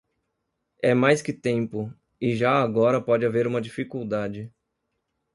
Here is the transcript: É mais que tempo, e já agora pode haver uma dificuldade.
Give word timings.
É 0.81 0.95
mais 0.95 1.21
que 1.21 1.31
tempo, 1.31 1.93
e 2.19 2.35
já 2.35 2.53
agora 2.59 2.99
pode 2.99 3.23
haver 3.23 3.45
uma 3.45 3.61
dificuldade. 3.61 4.51